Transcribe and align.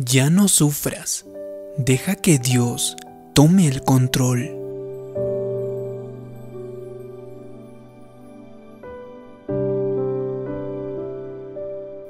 Ya 0.00 0.30
no 0.30 0.46
sufras. 0.46 1.24
Deja 1.76 2.14
que 2.14 2.38
Dios 2.38 2.96
tome 3.34 3.66
el 3.66 3.82
control. 3.82 4.48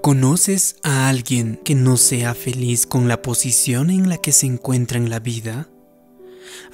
¿Conoces 0.02 0.76
a 0.82 1.08
alguien 1.08 1.58
que 1.64 1.74
no 1.74 1.96
sea 1.96 2.34
feliz 2.34 2.84
con 2.84 3.08
la 3.08 3.22
posición 3.22 3.88
en 3.88 4.10
la 4.10 4.18
que 4.18 4.32
se 4.32 4.44
encuentra 4.44 4.98
en 4.98 5.08
la 5.08 5.18
vida? 5.20 5.70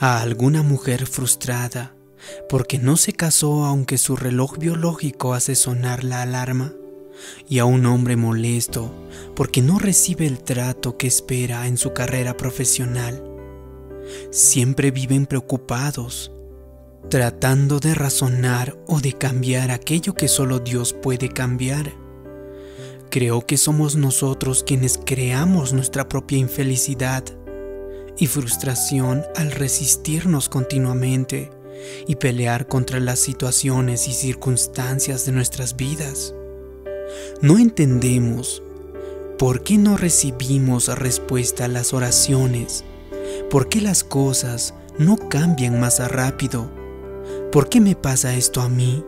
¿A 0.01 0.21
alguna 0.21 0.65
mujer 0.65 1.07
frustrada 1.07 1.95
porque 2.49 2.79
no 2.79 2.97
se 2.97 3.13
casó 3.13 3.67
aunque 3.67 3.99
su 3.99 4.17
reloj 4.17 4.59
biológico 4.59 5.33
hace 5.33 5.55
sonar 5.55 6.03
la 6.03 6.23
alarma? 6.23 6.73
Y 7.49 7.59
a 7.59 7.65
un 7.65 7.87
hombre 7.87 8.17
molesto 8.17 8.93
porque 9.35 9.63
no 9.63 9.79
recibe 9.79 10.27
el 10.27 10.43
trato 10.43 10.97
que 10.97 11.07
espera 11.07 11.67
en 11.67 11.77
su 11.77 11.93
carrera 11.93 12.37
profesional. 12.37 13.23
Siempre 14.31 14.91
viven 14.91 15.27
preocupados, 15.27 16.33
tratando 17.09 17.81
de 17.81 17.95
razonar 17.95 18.77
o 18.87 19.01
de 19.01 19.13
cambiar 19.13 19.71
aquello 19.71 20.15
que 20.15 20.29
solo 20.29 20.59
Dios 20.59 20.93
puede 20.93 21.29
cambiar. 21.29 21.93
Creo 23.11 23.47
que 23.47 23.57
somos 23.57 23.97
nosotros 23.97 24.65
quienes 24.65 24.99
creamos 24.99 25.73
nuestra 25.73 26.09
propia 26.09 26.39
infelicidad 26.39 27.25
y 28.19 28.27
frustración 28.27 29.25
al 29.37 29.51
resistirnos 29.53 30.49
continuamente 30.49 31.51
y 32.07 32.17
pelear 32.17 32.67
contra 32.67 33.01
las 33.01 33.19
situaciones 33.19 34.09
y 34.09 34.13
circunstancias 34.13 35.27
de 35.27 35.33
nuestras 35.33 35.77
vidas. 35.77 36.35
No 37.41 37.59
entendemos 37.59 38.63
por 39.39 39.63
qué 39.63 39.79
no 39.79 39.97
recibimos 39.97 40.89
respuesta 40.97 41.65
a 41.65 41.69
las 41.69 41.93
oraciones, 41.93 42.85
por 43.51 43.69
qué 43.69 43.81
las 43.81 44.05
cosas 44.05 44.75
no 44.99 45.17
cambian 45.17 45.81
más 45.81 46.07
rápido, 46.11 46.71
por 47.51 47.69
qué 47.69 47.81
me 47.81 47.97
pasa 47.97 48.35
esto 48.35 48.61
a 48.61 48.69
mí. 48.69 49.05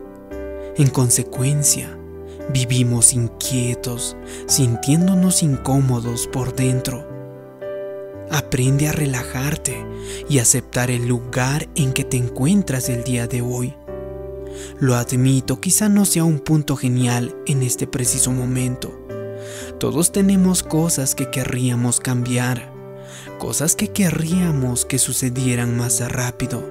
En 0.77 0.89
consecuencia, 0.89 1.97
vivimos 2.53 3.13
inquietos, 3.13 4.15
sintiéndonos 4.47 5.43
incómodos 5.43 6.27
por 6.27 6.55
dentro. 6.55 7.07
Aprende 8.29 8.87
a 8.87 8.91
relajarte 8.91 9.85
y 10.29 10.39
aceptar 10.39 10.91
el 10.91 11.07
lugar 11.07 11.69
en 11.75 11.93
que 11.93 12.03
te 12.03 12.17
encuentras 12.17 12.89
el 12.89 13.03
día 13.03 13.27
de 13.27 13.41
hoy. 13.41 13.73
Lo 14.79 14.95
admito, 14.95 15.59
quizá 15.59 15.89
no 15.89 16.05
sea 16.05 16.23
un 16.23 16.39
punto 16.39 16.75
genial 16.75 17.35
en 17.45 17.63
este 17.63 17.87
preciso 17.87 18.31
momento. 18.31 19.07
Todos 19.79 20.11
tenemos 20.11 20.63
cosas 20.63 21.15
que 21.15 21.29
querríamos 21.29 21.99
cambiar, 21.99 22.71
cosas 23.39 23.75
que 23.75 23.89
querríamos 23.89 24.85
que 24.85 24.99
sucedieran 24.99 25.77
más 25.77 25.99
rápido. 26.11 26.63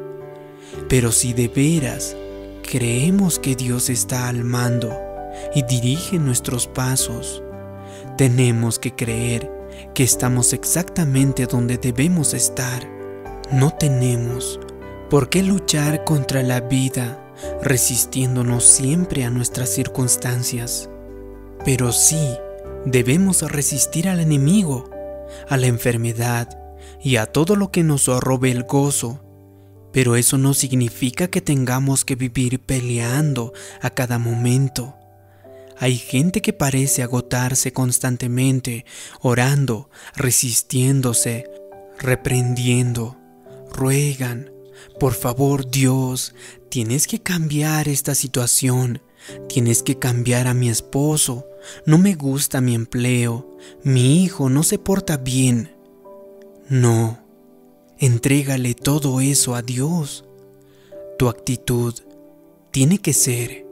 Pero 0.88 1.12
si 1.12 1.32
de 1.32 1.48
veras 1.48 2.16
creemos 2.62 3.38
que 3.38 3.54
Dios 3.54 3.88
está 3.88 4.28
al 4.28 4.44
mando 4.44 4.96
y 5.54 5.62
dirige 5.62 6.18
nuestros 6.18 6.66
pasos, 6.66 7.42
tenemos 8.16 8.78
que 8.78 8.94
creer 8.94 9.50
que 9.94 10.02
estamos 10.02 10.52
exactamente 10.52 11.46
donde 11.46 11.78
debemos 11.78 12.34
estar. 12.34 12.88
No 13.52 13.72
tenemos 13.72 14.58
por 15.10 15.28
qué 15.28 15.42
luchar 15.42 16.04
contra 16.04 16.42
la 16.42 16.60
vida 16.60 17.22
resistiéndonos 17.62 18.64
siempre 18.64 19.24
a 19.24 19.30
nuestras 19.30 19.70
circunstancias. 19.70 20.88
Pero 21.64 21.92
sí, 21.92 22.36
debemos 22.84 23.42
resistir 23.42 24.08
al 24.08 24.20
enemigo, 24.20 24.90
a 25.48 25.56
la 25.56 25.66
enfermedad 25.66 26.58
y 27.02 27.16
a 27.16 27.26
todo 27.26 27.56
lo 27.56 27.70
que 27.70 27.82
nos 27.82 28.06
robe 28.06 28.50
el 28.50 28.64
gozo. 28.64 29.22
Pero 29.92 30.16
eso 30.16 30.38
no 30.38 30.54
significa 30.54 31.28
que 31.28 31.40
tengamos 31.40 32.04
que 32.04 32.16
vivir 32.16 32.60
peleando 32.60 33.52
a 33.80 33.90
cada 33.90 34.18
momento. 34.18 34.94
Hay 35.78 35.96
gente 35.96 36.40
que 36.40 36.52
parece 36.52 37.02
agotarse 37.02 37.72
constantemente, 37.72 38.86
orando, 39.20 39.90
resistiéndose, 40.14 41.50
reprendiendo, 41.98 43.16
ruegan, 43.70 44.50
por 44.98 45.12
favor 45.12 45.70
Dios, 45.70 46.34
tienes 46.68 47.06
que 47.06 47.20
cambiar 47.20 47.88
esta 47.88 48.14
situación, 48.14 49.00
tienes 49.48 49.82
que 49.82 49.98
cambiar 49.98 50.46
a 50.46 50.54
mi 50.54 50.68
esposo, 50.68 51.46
no 51.84 51.98
me 51.98 52.14
gusta 52.14 52.60
mi 52.60 52.74
empleo, 52.74 53.56
mi 53.82 54.22
hijo 54.22 54.50
no 54.50 54.62
se 54.62 54.78
porta 54.78 55.16
bien. 55.16 55.74
No, 56.68 57.18
entrégale 57.98 58.74
todo 58.74 59.20
eso 59.20 59.54
a 59.54 59.62
Dios. 59.62 60.24
Tu 61.18 61.28
actitud 61.28 61.94
tiene 62.70 62.98
que 62.98 63.12
ser, 63.12 63.66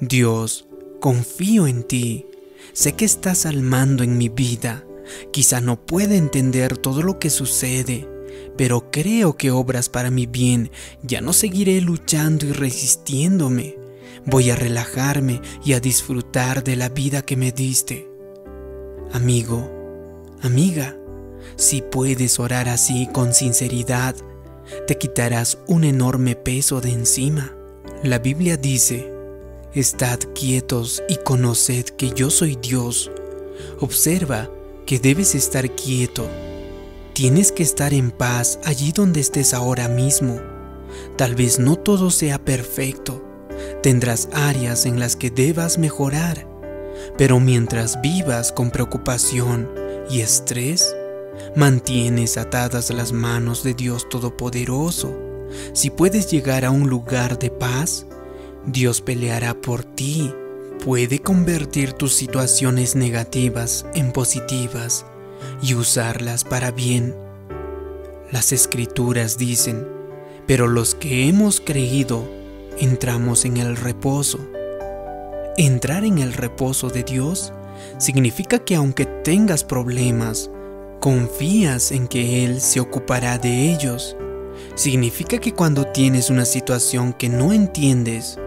Dios, 0.00 0.66
confío 1.00 1.66
en 1.66 1.82
ti, 1.82 2.26
sé 2.72 2.92
que 2.94 3.04
estás 3.04 3.44
al 3.44 3.60
mando 3.62 4.02
en 4.02 4.16
mi 4.16 4.28
vida, 4.28 4.84
quizá 5.32 5.60
no 5.60 5.84
pueda 5.84 6.14
entender 6.14 6.78
todo 6.78 7.02
lo 7.02 7.18
que 7.18 7.28
sucede, 7.28 8.08
pero 8.56 8.90
creo 8.90 9.36
que 9.36 9.50
obras 9.50 9.88
para 9.88 10.10
mi 10.10 10.26
bien. 10.26 10.70
Ya 11.02 11.20
no 11.20 11.32
seguiré 11.32 11.80
luchando 11.80 12.46
y 12.46 12.52
resistiéndome. 12.52 13.76
Voy 14.26 14.50
a 14.50 14.56
relajarme 14.56 15.40
y 15.64 15.74
a 15.74 15.80
disfrutar 15.80 16.64
de 16.64 16.76
la 16.76 16.88
vida 16.88 17.22
que 17.22 17.36
me 17.36 17.52
diste. 17.52 18.08
Amigo, 19.12 19.70
amiga, 20.42 20.96
si 21.56 21.82
puedes 21.82 22.40
orar 22.40 22.68
así 22.68 23.08
con 23.12 23.34
sinceridad, 23.34 24.16
te 24.86 24.96
quitarás 24.96 25.58
un 25.66 25.84
enorme 25.84 26.36
peso 26.36 26.80
de 26.80 26.90
encima. 26.90 27.54
La 28.02 28.18
Biblia 28.18 28.56
dice, 28.56 29.12
Estad 29.74 30.20
quietos 30.34 31.02
y 31.08 31.16
conoced 31.16 31.86
que 31.96 32.10
yo 32.10 32.30
soy 32.30 32.56
Dios. 32.56 33.10
Observa 33.80 34.48
que 34.86 35.00
debes 35.00 35.34
estar 35.34 35.68
quieto 35.74 36.28
Tienes 37.14 37.52
que 37.52 37.62
estar 37.62 37.94
en 37.94 38.10
paz 38.10 38.58
allí 38.64 38.90
donde 38.90 39.20
estés 39.20 39.54
ahora 39.54 39.86
mismo. 39.86 40.40
Tal 41.16 41.36
vez 41.36 41.60
no 41.60 41.76
todo 41.76 42.10
sea 42.10 42.44
perfecto. 42.44 43.24
Tendrás 43.84 44.28
áreas 44.32 44.84
en 44.84 44.98
las 44.98 45.14
que 45.14 45.30
debas 45.30 45.78
mejorar. 45.78 46.48
Pero 47.16 47.38
mientras 47.38 48.00
vivas 48.02 48.50
con 48.50 48.72
preocupación 48.72 49.70
y 50.10 50.22
estrés, 50.22 50.92
mantienes 51.54 52.36
atadas 52.36 52.90
las 52.90 53.12
manos 53.12 53.62
de 53.62 53.74
Dios 53.74 54.08
Todopoderoso. 54.08 55.16
Si 55.72 55.90
puedes 55.90 56.28
llegar 56.32 56.64
a 56.64 56.72
un 56.72 56.90
lugar 56.90 57.38
de 57.38 57.50
paz, 57.50 58.06
Dios 58.66 59.00
peleará 59.00 59.54
por 59.54 59.84
ti. 59.84 60.34
Puede 60.84 61.20
convertir 61.20 61.92
tus 61.92 62.12
situaciones 62.12 62.96
negativas 62.96 63.86
en 63.94 64.10
positivas 64.10 65.06
y 65.62 65.74
usarlas 65.74 66.44
para 66.44 66.70
bien. 66.70 67.14
Las 68.30 68.52
escrituras 68.52 69.38
dicen, 69.38 69.86
pero 70.46 70.66
los 70.66 70.94
que 70.94 71.28
hemos 71.28 71.60
creído 71.60 72.28
entramos 72.78 73.44
en 73.44 73.56
el 73.56 73.76
reposo. 73.76 74.38
Entrar 75.56 76.04
en 76.04 76.18
el 76.18 76.32
reposo 76.32 76.90
de 76.90 77.04
Dios 77.04 77.52
significa 77.98 78.58
que 78.58 78.74
aunque 78.74 79.06
tengas 79.06 79.64
problemas, 79.64 80.50
confías 81.00 81.92
en 81.92 82.08
que 82.08 82.44
Él 82.44 82.60
se 82.60 82.80
ocupará 82.80 83.38
de 83.38 83.72
ellos. 83.72 84.16
Significa 84.74 85.38
que 85.38 85.52
cuando 85.52 85.86
tienes 85.86 86.30
una 86.30 86.44
situación 86.44 87.12
que 87.12 87.28
no 87.28 87.52
entiendes, 87.52 88.38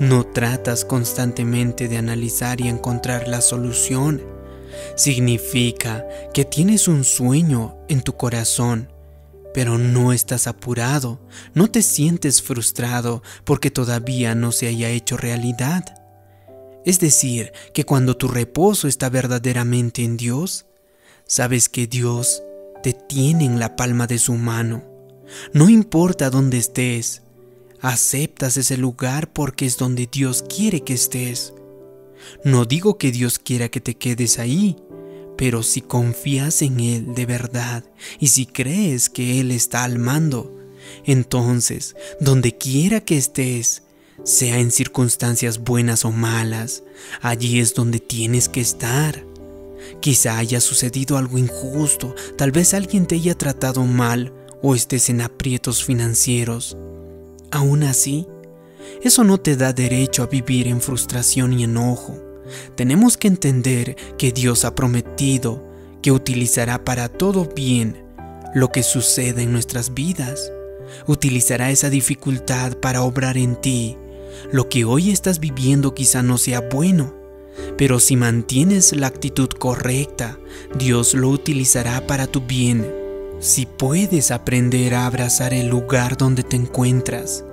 no 0.00 0.24
tratas 0.24 0.84
constantemente 0.84 1.88
de 1.88 1.98
analizar 1.98 2.60
y 2.60 2.68
encontrar 2.68 3.28
la 3.28 3.40
solución 3.40 4.35
Significa 4.96 6.06
que 6.32 6.44
tienes 6.44 6.88
un 6.88 7.04
sueño 7.04 7.76
en 7.88 8.02
tu 8.02 8.16
corazón, 8.16 8.92
pero 9.54 9.78
no 9.78 10.12
estás 10.12 10.46
apurado, 10.46 11.20
no 11.54 11.70
te 11.70 11.82
sientes 11.82 12.42
frustrado 12.42 13.22
porque 13.44 13.70
todavía 13.70 14.34
no 14.34 14.52
se 14.52 14.66
haya 14.66 14.90
hecho 14.90 15.16
realidad. 15.16 16.02
Es 16.84 17.00
decir, 17.00 17.52
que 17.74 17.84
cuando 17.84 18.16
tu 18.16 18.28
reposo 18.28 18.86
está 18.86 19.08
verdaderamente 19.08 20.04
en 20.04 20.16
Dios, 20.16 20.66
sabes 21.26 21.68
que 21.68 21.86
Dios 21.86 22.42
te 22.82 22.92
tiene 22.92 23.44
en 23.44 23.58
la 23.58 23.74
palma 23.74 24.06
de 24.06 24.18
su 24.18 24.34
mano. 24.34 24.84
No 25.52 25.68
importa 25.68 26.30
dónde 26.30 26.58
estés, 26.58 27.22
aceptas 27.80 28.56
ese 28.56 28.76
lugar 28.76 29.32
porque 29.32 29.66
es 29.66 29.76
donde 29.76 30.06
Dios 30.06 30.44
quiere 30.48 30.82
que 30.82 30.94
estés. 30.94 31.52
No 32.44 32.64
digo 32.64 32.98
que 32.98 33.12
Dios 33.12 33.38
quiera 33.38 33.68
que 33.68 33.80
te 33.80 33.96
quedes 33.96 34.38
ahí, 34.38 34.76
pero 35.36 35.62
si 35.62 35.80
confías 35.80 36.62
en 36.62 36.80
Él 36.80 37.14
de 37.14 37.26
verdad 37.26 37.84
y 38.18 38.28
si 38.28 38.46
crees 38.46 39.10
que 39.10 39.40
Él 39.40 39.50
está 39.50 39.84
al 39.84 39.98
mando, 39.98 40.56
entonces, 41.04 41.96
donde 42.20 42.56
quiera 42.56 43.00
que 43.00 43.16
estés, 43.16 43.82
sea 44.24 44.58
en 44.58 44.70
circunstancias 44.70 45.58
buenas 45.58 46.04
o 46.04 46.12
malas, 46.12 46.82
allí 47.20 47.60
es 47.60 47.74
donde 47.74 48.00
tienes 48.00 48.48
que 48.48 48.60
estar. 48.60 49.24
Quizá 50.00 50.38
haya 50.38 50.60
sucedido 50.60 51.16
algo 51.16 51.38
injusto, 51.38 52.14
tal 52.36 52.50
vez 52.50 52.74
alguien 52.74 53.06
te 53.06 53.16
haya 53.16 53.36
tratado 53.36 53.84
mal 53.84 54.32
o 54.62 54.74
estés 54.74 55.10
en 55.10 55.20
aprietos 55.20 55.84
financieros. 55.84 56.76
Aún 57.50 57.84
así, 57.84 58.26
eso 59.02 59.24
no 59.24 59.38
te 59.38 59.56
da 59.56 59.72
derecho 59.72 60.22
a 60.22 60.26
vivir 60.26 60.66
en 60.66 60.80
frustración 60.80 61.52
y 61.58 61.64
enojo. 61.64 62.16
Tenemos 62.74 63.16
que 63.16 63.28
entender 63.28 63.96
que 64.18 64.32
Dios 64.32 64.64
ha 64.64 64.74
prometido 64.74 65.62
que 66.02 66.12
utilizará 66.12 66.84
para 66.84 67.08
todo 67.08 67.48
bien 67.54 68.04
lo 68.54 68.70
que 68.70 68.82
sucede 68.82 69.42
en 69.42 69.52
nuestras 69.52 69.92
vidas. 69.94 70.52
Utilizará 71.06 71.70
esa 71.70 71.90
dificultad 71.90 72.76
para 72.78 73.02
obrar 73.02 73.36
en 73.36 73.56
ti. 73.56 73.96
Lo 74.52 74.68
que 74.68 74.84
hoy 74.84 75.10
estás 75.10 75.40
viviendo 75.40 75.94
quizá 75.94 76.22
no 76.22 76.38
sea 76.38 76.60
bueno, 76.60 77.14
pero 77.76 77.98
si 78.00 78.16
mantienes 78.16 78.94
la 78.94 79.08
actitud 79.08 79.48
correcta, 79.48 80.38
Dios 80.78 81.14
lo 81.14 81.30
utilizará 81.30 82.06
para 82.06 82.26
tu 82.26 82.40
bien. 82.40 82.86
Si 83.40 83.66
puedes 83.66 84.30
aprender 84.30 84.94
a 84.94 85.06
abrazar 85.06 85.52
el 85.52 85.68
lugar 85.68 86.16
donde 86.16 86.42
te 86.42 86.56
encuentras, 86.56 87.44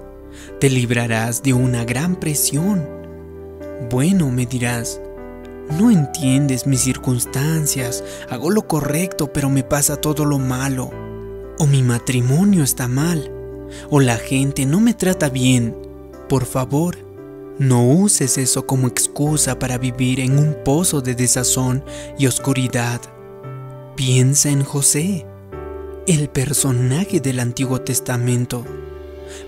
te 0.60 0.70
librarás 0.70 1.44
de 1.44 1.54
una 1.54 1.86
gran 1.86 2.16
presión. 2.16 2.88
Bueno, 3.90 4.30
me 4.30 4.46
dirás, 4.46 5.00
no 5.80 5.92
entiendes 5.92 6.68
mis 6.68 6.82
circunstancias, 6.82 8.04
hago 8.30 8.52
lo 8.52 8.68
correcto 8.68 9.32
pero 9.32 9.50
me 9.50 9.64
pasa 9.64 9.98
todo 9.98 10.26
lo 10.26 10.40
malo. 10.40 10.92
O 11.60 11.68
mi 11.68 11.84
matrimonio 11.84 12.64
está 12.64 12.88
mal, 12.88 13.32
o 13.90 14.00
la 14.00 14.18
gente 14.18 14.66
no 14.66 14.80
me 14.80 14.94
trata 14.94 15.30
bien. 15.30 15.76
Por 16.28 16.46
favor, 16.46 16.98
no 17.60 17.88
uses 17.88 18.40
eso 18.40 18.66
como 18.66 18.88
excusa 18.88 19.60
para 19.60 19.78
vivir 19.78 20.20
en 20.20 20.40
un 20.40 20.56
pozo 20.66 21.02
de 21.02 21.14
desazón 21.14 21.84
y 22.18 22.26
oscuridad. 22.26 23.00
Piensa 23.96 24.50
en 24.50 24.64
José, 24.64 25.28
el 26.08 26.30
personaje 26.30 27.20
del 27.20 27.40
Antiguo 27.40 27.82
Testamento. 27.82 28.66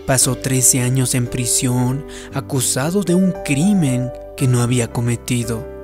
Pasó 0.05 0.35
13 0.35 0.81
años 0.81 1.15
en 1.15 1.27
prisión 1.27 2.05
acusado 2.33 3.03
de 3.03 3.15
un 3.15 3.33
crimen 3.43 4.11
que 4.37 4.47
no 4.47 4.61
había 4.61 4.91
cometido. 4.91 5.75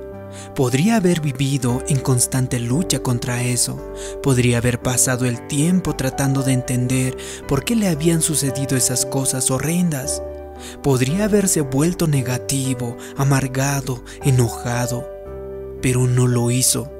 Podría 0.54 0.96
haber 0.96 1.20
vivido 1.20 1.82
en 1.88 1.98
constante 1.98 2.58
lucha 2.58 3.00
contra 3.00 3.42
eso. 3.42 3.78
Podría 4.22 4.58
haber 4.58 4.80
pasado 4.80 5.26
el 5.26 5.46
tiempo 5.46 5.94
tratando 5.96 6.42
de 6.42 6.52
entender 6.52 7.16
por 7.48 7.64
qué 7.64 7.76
le 7.76 7.88
habían 7.88 8.22
sucedido 8.22 8.76
esas 8.76 9.06
cosas 9.06 9.50
horrendas. 9.50 10.22
Podría 10.82 11.24
haberse 11.24 11.60
vuelto 11.60 12.06
negativo, 12.06 12.96
amargado, 13.16 14.04
enojado, 14.22 15.08
pero 15.80 16.06
no 16.06 16.26
lo 16.26 16.50
hizo. 16.50 16.90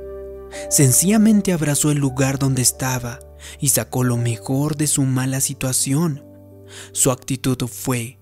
Sencillamente 0.69 1.53
abrazó 1.53 1.91
el 1.91 1.99
lugar 1.99 2.39
donde 2.39 2.63
estaba 2.63 3.21
y 3.61 3.69
sacó 3.69 4.05
lo 4.05 4.17
mejor 4.17 4.77
de 4.77 4.87
su 4.87 5.03
mala 5.03 5.41
situación. 5.41 6.32
Su 6.93 7.11
actitud 7.11 7.59
fue, 7.67 8.19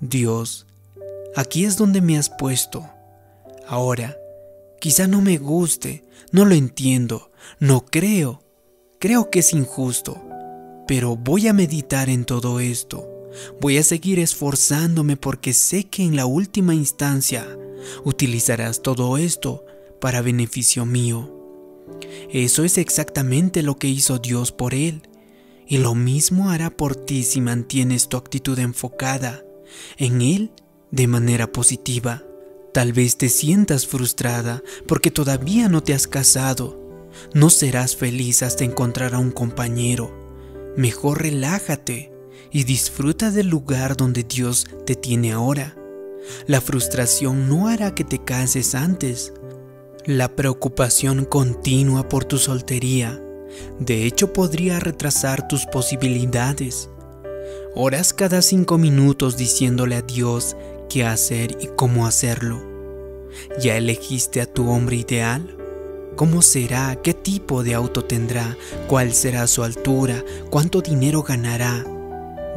Dios, 0.00 0.66
aquí 1.34 1.64
es 1.64 1.76
donde 1.76 2.00
me 2.00 2.18
has 2.18 2.30
puesto. 2.30 2.88
Ahora, 3.66 4.16
quizá 4.80 5.06
no 5.06 5.20
me 5.20 5.38
guste, 5.38 6.04
no 6.32 6.44
lo 6.44 6.54
entiendo, 6.54 7.30
no 7.58 7.84
creo, 7.84 8.42
creo 8.98 9.30
que 9.30 9.40
es 9.40 9.52
injusto, 9.52 10.22
pero 10.86 11.16
voy 11.16 11.48
a 11.48 11.52
meditar 11.52 12.08
en 12.08 12.24
todo 12.24 12.60
esto. 12.60 13.06
Voy 13.60 13.76
a 13.76 13.82
seguir 13.82 14.18
esforzándome 14.18 15.16
porque 15.16 15.52
sé 15.52 15.84
que 15.84 16.02
en 16.02 16.16
la 16.16 16.26
última 16.26 16.74
instancia 16.74 17.46
utilizarás 18.04 18.82
todo 18.82 19.18
esto 19.18 19.64
para 20.00 20.22
beneficio 20.22 20.86
mío. 20.86 21.34
Eso 22.30 22.64
es 22.64 22.78
exactamente 22.78 23.62
lo 23.62 23.76
que 23.76 23.88
hizo 23.88 24.18
Dios 24.18 24.52
por 24.52 24.74
él, 24.74 25.02
y 25.68 25.78
lo 25.78 25.94
mismo 25.94 26.50
hará 26.50 26.70
por 26.70 26.96
ti 26.96 27.22
si 27.22 27.40
mantienes 27.40 28.08
tu 28.08 28.16
actitud 28.16 28.58
enfocada 28.58 29.44
en 29.98 30.22
Él 30.22 30.50
de 30.90 31.06
manera 31.06 31.52
positiva. 31.52 32.24
Tal 32.72 32.92
vez 32.92 33.18
te 33.18 33.28
sientas 33.28 33.86
frustrada 33.86 34.62
porque 34.86 35.10
todavía 35.10 35.68
no 35.68 35.82
te 35.82 35.92
has 35.92 36.06
casado. 36.06 36.80
No 37.34 37.50
serás 37.50 37.96
feliz 37.96 38.42
hasta 38.42 38.64
encontrar 38.64 39.14
a 39.14 39.18
un 39.18 39.30
compañero. 39.30 40.16
Mejor 40.76 41.22
relájate 41.22 42.12
y 42.50 42.64
disfruta 42.64 43.30
del 43.30 43.48
lugar 43.48 43.96
donde 43.96 44.24
Dios 44.24 44.66
te 44.86 44.94
tiene 44.94 45.32
ahora. 45.32 45.76
La 46.46 46.60
frustración 46.60 47.48
no 47.48 47.68
hará 47.68 47.94
que 47.94 48.04
te 48.04 48.24
cases 48.24 48.74
antes. 48.74 49.34
La 50.06 50.34
preocupación 50.34 51.24
continua 51.26 52.08
por 52.08 52.24
tu 52.24 52.38
soltería, 52.38 53.22
de 53.78 54.04
hecho, 54.04 54.32
podría 54.32 54.80
retrasar 54.80 55.48
tus 55.48 55.66
posibilidades. 55.66 56.90
Oras 57.74 58.12
cada 58.12 58.42
cinco 58.42 58.78
minutos 58.78 59.36
diciéndole 59.36 59.96
a 59.96 60.02
Dios 60.02 60.56
qué 60.88 61.04
hacer 61.04 61.56
y 61.60 61.68
cómo 61.76 62.06
hacerlo. 62.06 62.62
¿Ya 63.60 63.76
elegiste 63.76 64.40
a 64.40 64.46
tu 64.46 64.70
hombre 64.70 64.96
ideal? 64.96 65.56
¿Cómo 66.16 66.42
será? 66.42 66.96
¿Qué 67.02 67.14
tipo 67.14 67.62
de 67.62 67.74
auto 67.74 68.04
tendrá? 68.04 68.56
¿Cuál 68.88 69.12
será 69.12 69.46
su 69.46 69.62
altura? 69.62 70.24
¿Cuánto 70.50 70.80
dinero 70.80 71.22
ganará? 71.22 71.84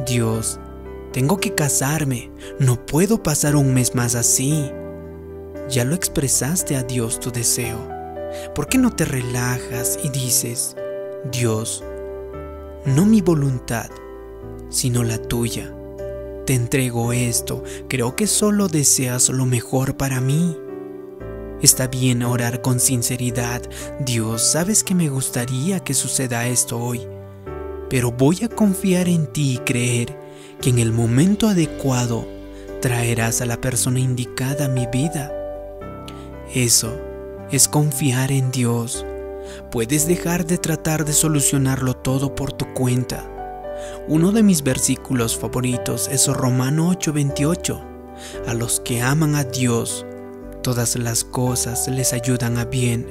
Dios, 0.06 0.58
tengo 1.12 1.38
que 1.38 1.54
casarme, 1.54 2.32
no 2.58 2.84
puedo 2.84 3.22
pasar 3.22 3.54
un 3.54 3.72
mes 3.72 3.94
más 3.94 4.14
así. 4.16 4.70
Ya 5.68 5.84
lo 5.84 5.94
expresaste 5.94 6.74
a 6.74 6.82
Dios 6.82 7.20
tu 7.20 7.30
deseo. 7.30 7.88
¿Por 8.54 8.66
qué 8.66 8.78
no 8.78 8.90
te 8.96 9.04
relajas 9.04 9.98
y 10.02 10.08
dices, 10.08 10.74
Dios, 11.30 11.84
no 12.84 13.06
mi 13.06 13.20
voluntad, 13.20 13.90
sino 14.70 15.04
la 15.04 15.18
tuya? 15.18 15.72
Te 16.46 16.54
entrego 16.54 17.12
esto, 17.12 17.62
creo 17.88 18.16
que 18.16 18.26
solo 18.26 18.68
deseas 18.68 19.28
lo 19.28 19.46
mejor 19.46 19.96
para 19.96 20.20
mí. 20.20 20.56
Está 21.60 21.86
bien 21.86 22.22
orar 22.24 22.60
con 22.62 22.80
sinceridad, 22.80 23.62
Dios, 24.00 24.42
sabes 24.42 24.82
que 24.82 24.94
me 24.94 25.08
gustaría 25.08 25.80
que 25.80 25.94
suceda 25.94 26.48
esto 26.48 26.78
hoy 26.78 27.06
pero 27.92 28.10
voy 28.10 28.38
a 28.42 28.48
confiar 28.48 29.06
en 29.06 29.26
ti 29.26 29.52
y 29.52 29.58
creer 29.58 30.16
que 30.62 30.70
en 30.70 30.78
el 30.78 30.92
momento 30.92 31.46
adecuado 31.46 32.26
traerás 32.80 33.42
a 33.42 33.44
la 33.44 33.60
persona 33.60 34.00
indicada 34.00 34.64
a 34.64 34.68
mi 34.68 34.86
vida. 34.86 35.30
Eso 36.54 36.98
es 37.50 37.68
confiar 37.68 38.32
en 38.32 38.50
Dios. 38.50 39.04
Puedes 39.70 40.06
dejar 40.06 40.46
de 40.46 40.58
tratar 40.58 41.04
de 41.04 41.12
solucionarlo 41.12 41.94
todo 41.94 42.34
por 42.34 42.52
tu 42.52 42.72
cuenta. 42.74 43.28
Uno 44.08 44.32
de 44.32 44.42
mis 44.42 44.62
versículos 44.62 45.36
favoritos 45.36 46.08
es 46.08 46.28
Romano 46.28 46.88
8:28. 46.90 47.82
A 48.46 48.54
los 48.54 48.80
que 48.80 49.02
aman 49.02 49.34
a 49.34 49.44
Dios, 49.44 50.06
todas 50.62 50.96
las 50.96 51.24
cosas 51.24 51.88
les 51.88 52.12
ayudan 52.12 52.58
a 52.58 52.64
bien. 52.64 53.06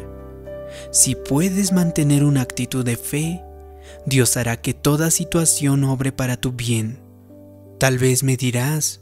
Si 0.92 1.16
puedes 1.16 1.74
mantener 1.74 2.24
una 2.24 2.42
actitud 2.42 2.86
de 2.86 2.96
fe, 2.96 3.44
Dios 4.06 4.38
hará 4.38 4.58
que 4.58 4.74
toda 4.74 5.12
situación 5.12 5.84
obre 5.84 6.12
para 6.12 6.38
tu 6.38 6.52
bien. 6.54 7.00
Tal 7.78 7.98
vez 7.98 8.24
me 8.24 8.38
dirás, 8.38 9.02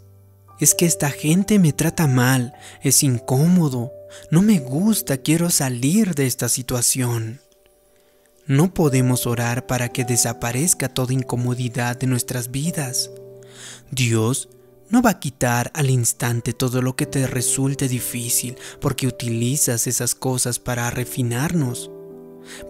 es 0.59 0.73
que 0.73 0.85
esta 0.85 1.09
gente 1.09 1.59
me 1.59 1.73
trata 1.73 2.07
mal, 2.07 2.53
es 2.81 3.03
incómodo, 3.03 3.91
no 4.31 4.41
me 4.41 4.59
gusta, 4.59 5.17
quiero 5.17 5.49
salir 5.49 6.15
de 6.15 6.25
esta 6.25 6.49
situación. 6.49 7.41
No 8.45 8.73
podemos 8.73 9.27
orar 9.27 9.67
para 9.67 9.89
que 9.89 10.05
desaparezca 10.05 10.89
toda 10.89 11.13
incomodidad 11.13 11.97
de 11.97 12.07
nuestras 12.07 12.51
vidas. 12.51 13.11
Dios 13.91 14.49
no 14.89 15.01
va 15.01 15.11
a 15.11 15.19
quitar 15.19 15.71
al 15.75 15.89
instante 15.89 16.53
todo 16.53 16.81
lo 16.81 16.95
que 16.95 17.05
te 17.05 17.27
resulte 17.27 17.87
difícil 17.87 18.55
porque 18.81 19.05
utilizas 19.05 19.85
esas 19.85 20.15
cosas 20.15 20.57
para 20.57 20.89
refinarnos 20.89 21.91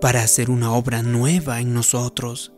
para 0.01 0.21
hacer 0.23 0.49
una 0.49 0.71
obra 0.71 1.03
nueva 1.03 1.59
en 1.59 1.73
nosotros. 1.73 2.51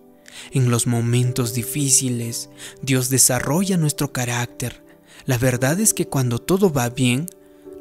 En 0.51 0.71
los 0.71 0.88
momentos 0.88 1.53
difíciles, 1.53 2.50
Dios 2.81 3.09
desarrolla 3.09 3.77
nuestro 3.77 4.13
carácter. 4.13 4.83
La 5.25 5.38
verdad 5.38 5.79
es 5.79 5.93
que 5.93 6.07
cuando 6.07 6.39
todo 6.39 6.71
va 6.71 6.89
bien, 6.89 7.27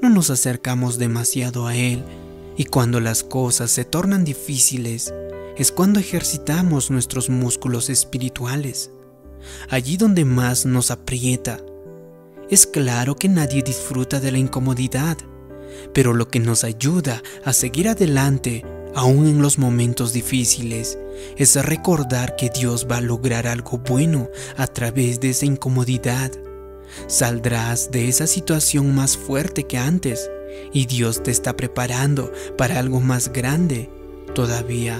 no 0.02 0.11
nos 0.11 0.30
acercamos 0.30 0.99
demasiado 0.99 1.66
a 1.66 1.76
Él, 1.76 2.04
y 2.57 2.64
cuando 2.64 3.00
las 3.00 3.23
cosas 3.23 3.71
se 3.71 3.85
tornan 3.85 4.25
difíciles, 4.25 5.14
es 5.57 5.73
cuando 5.73 6.00
ejercitamos 6.00 6.90
nuestros 6.90 7.28
músculos 7.28 7.90
espirituales. 7.90 8.90
Allí 9.69 9.97
donde 9.97 10.25
más 10.25 10.66
nos 10.66 10.90
aprieta. 10.90 11.61
Es 12.50 12.66
claro 12.66 13.16
que 13.16 13.28
nadie 13.28 13.62
disfruta 13.62 14.21
de 14.21 14.33
la 14.33 14.38
incomodidad, 14.38 15.16
pero 15.95 16.14
lo 16.14 16.28
que 16.28 16.40
nos 16.40 16.64
ayuda 16.64 17.23
a 17.45 17.52
seguir 17.52 17.88
adelante 17.88 18.64
aún 18.95 19.26
en 19.26 19.42
los 19.42 19.59
momentos 19.59 20.12
difíciles, 20.12 20.99
es 21.37 21.54
recordar 21.64 22.37
que 22.37 22.50
Dios 22.50 22.87
va 22.90 22.99
a 22.99 23.02
lograr 23.02 23.47
algo 23.47 23.78
bueno 23.78 24.28
a 24.57 24.66
través 24.66 25.21
de 25.21 25.30
esa 25.30 25.47
incomodidad. 25.47 26.33
Saldrás 27.06 27.90
de 27.90 28.09
esa 28.09 28.26
situación 28.26 28.94
más 28.94 29.16
fuerte 29.16 29.64
que 29.64 29.78
antes 29.78 30.30
y 30.73 30.87
Dios 30.87 31.23
te 31.23 31.30
está 31.30 31.56
preparando 31.56 32.32
para 32.56 32.78
algo 32.78 33.00
más 33.00 33.32
grande 33.32 33.90
todavía. 34.35 34.99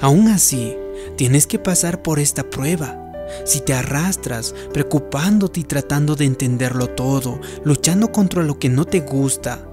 Aún 0.00 0.28
así, 0.28 0.76
tienes 1.16 1.46
que 1.46 1.58
pasar 1.58 2.02
por 2.02 2.18
esta 2.18 2.48
prueba. 2.48 3.02
Si 3.44 3.60
te 3.60 3.74
arrastras, 3.74 4.54
preocupándote 4.72 5.60
y 5.60 5.64
tratando 5.64 6.14
de 6.14 6.26
entenderlo 6.26 6.88
todo, 6.88 7.40
luchando 7.64 8.12
contra 8.12 8.42
lo 8.42 8.58
que 8.58 8.68
no 8.68 8.84
te 8.84 9.00
gusta, 9.00 9.66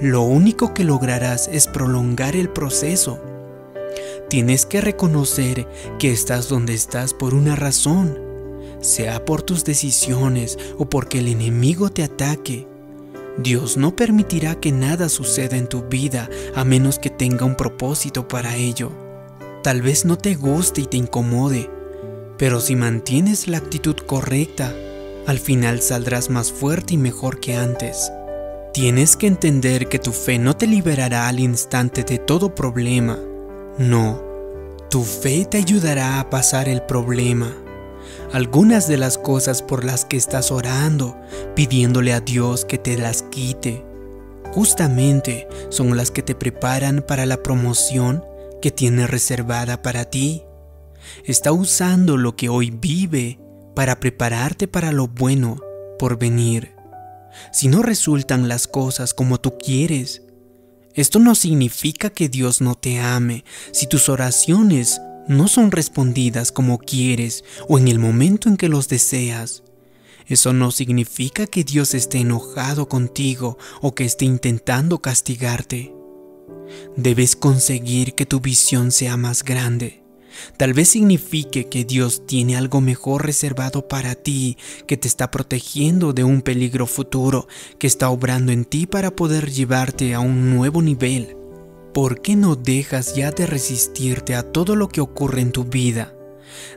lo 0.00 0.22
único 0.22 0.74
que 0.74 0.84
lograrás 0.84 1.48
es 1.48 1.68
prolongar 1.68 2.36
el 2.36 2.50
proceso. 2.50 3.20
Tienes 4.28 4.66
que 4.66 4.80
reconocer 4.80 5.68
que 5.98 6.10
estás 6.10 6.48
donde 6.48 6.74
estás 6.74 7.14
por 7.14 7.34
una 7.34 7.54
razón, 7.54 8.18
sea 8.82 9.24
por 9.24 9.42
tus 9.42 9.64
decisiones 9.64 10.58
o 10.76 10.84
porque 10.90 11.20
el 11.20 11.28
enemigo 11.28 11.90
te 11.90 12.02
ataque. 12.02 12.68
Dios 13.38 13.78
no 13.78 13.96
permitirá 13.96 14.56
que 14.56 14.72
nada 14.72 15.08
suceda 15.08 15.56
en 15.56 15.66
tu 15.66 15.82
vida 15.82 16.28
a 16.54 16.64
menos 16.64 16.98
que 16.98 17.08
tenga 17.08 17.46
un 17.46 17.56
propósito 17.56 18.28
para 18.28 18.56
ello. 18.56 18.90
Tal 19.62 19.80
vez 19.80 20.04
no 20.04 20.18
te 20.18 20.34
guste 20.34 20.82
y 20.82 20.86
te 20.86 20.98
incomode, 20.98 21.70
pero 22.36 22.60
si 22.60 22.76
mantienes 22.76 23.48
la 23.48 23.58
actitud 23.58 23.96
correcta, 23.96 24.74
al 25.26 25.38
final 25.38 25.80
saldrás 25.80 26.28
más 26.28 26.52
fuerte 26.52 26.94
y 26.94 26.98
mejor 26.98 27.40
que 27.40 27.56
antes. 27.56 28.10
Tienes 28.74 29.16
que 29.16 29.26
entender 29.28 29.88
que 29.88 29.98
tu 29.98 30.12
fe 30.12 30.38
no 30.38 30.56
te 30.56 30.66
liberará 30.66 31.28
al 31.28 31.40
instante 31.40 32.04
de 32.04 32.18
todo 32.18 32.54
problema. 32.54 33.18
No, 33.78 34.20
tu 34.90 35.04
fe 35.04 35.44
te 35.44 35.58
ayudará 35.58 36.20
a 36.20 36.28
pasar 36.28 36.68
el 36.68 36.82
problema. 36.82 37.54
Algunas 38.32 38.88
de 38.88 38.96
las 38.96 39.18
cosas 39.18 39.62
por 39.62 39.84
las 39.84 40.04
que 40.04 40.16
estás 40.16 40.50
orando, 40.50 41.16
pidiéndole 41.54 42.12
a 42.12 42.20
Dios 42.20 42.64
que 42.64 42.78
te 42.78 42.96
las 42.96 43.22
quite, 43.22 43.84
justamente 44.52 45.48
son 45.70 45.96
las 45.96 46.10
que 46.10 46.22
te 46.22 46.34
preparan 46.34 47.04
para 47.06 47.26
la 47.26 47.42
promoción 47.42 48.24
que 48.60 48.70
tiene 48.70 49.06
reservada 49.06 49.82
para 49.82 50.04
ti. 50.06 50.44
Está 51.24 51.52
usando 51.52 52.16
lo 52.16 52.36
que 52.36 52.48
hoy 52.48 52.70
vive 52.70 53.40
para 53.74 53.98
prepararte 53.98 54.68
para 54.68 54.92
lo 54.92 55.08
bueno 55.08 55.58
por 55.98 56.18
venir. 56.18 56.74
Si 57.52 57.68
no 57.68 57.82
resultan 57.82 58.48
las 58.48 58.66
cosas 58.66 59.14
como 59.14 59.40
tú 59.40 59.56
quieres, 59.58 60.22
esto 60.94 61.18
no 61.18 61.34
significa 61.34 62.10
que 62.10 62.28
Dios 62.28 62.60
no 62.60 62.74
te 62.74 63.00
ame 63.00 63.44
si 63.72 63.86
tus 63.86 64.10
oraciones 64.10 65.00
no 65.28 65.48
son 65.48 65.70
respondidas 65.70 66.52
como 66.52 66.78
quieres 66.78 67.44
o 67.68 67.78
en 67.78 67.88
el 67.88 67.98
momento 67.98 68.48
en 68.48 68.56
que 68.56 68.68
los 68.68 68.88
deseas. 68.88 69.62
Eso 70.26 70.52
no 70.52 70.70
significa 70.70 71.46
que 71.46 71.64
Dios 71.64 71.94
esté 71.94 72.18
enojado 72.18 72.88
contigo 72.88 73.58
o 73.80 73.94
que 73.94 74.04
esté 74.04 74.24
intentando 74.24 75.00
castigarte. 75.00 75.94
Debes 76.96 77.36
conseguir 77.36 78.14
que 78.14 78.26
tu 78.26 78.40
visión 78.40 78.92
sea 78.92 79.16
más 79.16 79.42
grande. 79.42 80.02
Tal 80.56 80.72
vez 80.72 80.88
signifique 80.88 81.68
que 81.68 81.84
Dios 81.84 82.26
tiene 82.26 82.56
algo 82.56 82.80
mejor 82.80 83.26
reservado 83.26 83.88
para 83.88 84.14
ti, 84.14 84.56
que 84.86 84.96
te 84.96 85.06
está 85.06 85.30
protegiendo 85.30 86.12
de 86.14 86.24
un 86.24 86.40
peligro 86.40 86.86
futuro, 86.86 87.46
que 87.78 87.86
está 87.86 88.08
obrando 88.08 88.52
en 88.52 88.64
ti 88.64 88.86
para 88.86 89.14
poder 89.14 89.50
llevarte 89.50 90.14
a 90.14 90.20
un 90.20 90.54
nuevo 90.54 90.80
nivel. 90.80 91.41
¿Por 91.92 92.20
qué 92.20 92.36
no 92.36 92.56
dejas 92.56 93.14
ya 93.14 93.30
de 93.30 93.46
resistirte 93.46 94.34
a 94.34 94.42
todo 94.42 94.76
lo 94.76 94.88
que 94.88 95.00
ocurre 95.00 95.40
en 95.40 95.52
tu 95.52 95.64
vida? 95.64 96.14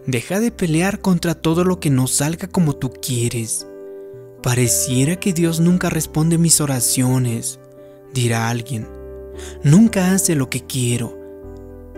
Deja 0.06 0.40
de 0.40 0.52
pelear 0.52 1.00
contra 1.00 1.36
todo 1.36 1.64
lo 1.64 1.80
que 1.80 1.90
no 1.90 2.08
salga 2.08 2.48
como 2.48 2.76
tú 2.76 2.92
quieres. 3.02 3.68
Pareciera 4.44 5.20
que 5.20 5.34
Dios 5.34 5.60
nunca 5.60 5.90
responde 5.90 6.38
mis 6.38 6.62
oraciones, 6.62 7.60
dirá 8.14 8.50
alguien. 8.50 8.88
Nunca 9.64 10.14
hace 10.14 10.36
lo 10.36 10.50
que 10.50 10.62
quiero 10.62 11.26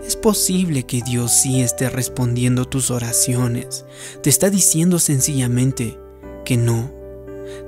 es 0.08 0.16
posible 0.16 0.84
que 0.84 1.02
Dios 1.02 1.34
sí 1.34 1.62
esté 1.62 1.90
respondiendo 1.90 2.64
tus 2.64 2.92
oraciones. 2.92 3.84
Te 4.24 4.30
está 4.30 4.50
diciendo 4.50 5.00
sencillamente 5.00 6.00
que 6.46 6.56
no. 6.56 6.94